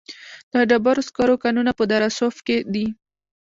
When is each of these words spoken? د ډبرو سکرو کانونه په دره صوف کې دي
د 0.53 0.55
ډبرو 0.69 1.01
سکرو 1.07 1.35
کانونه 1.43 1.71
په 1.79 1.83
دره 1.91 2.09
صوف 2.17 2.35
کې 2.45 2.57
دي 2.73 2.85